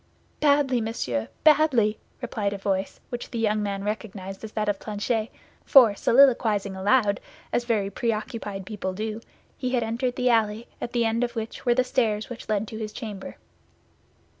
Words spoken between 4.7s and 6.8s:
Planchet; for, soliloquizing